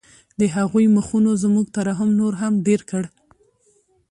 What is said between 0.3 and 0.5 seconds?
د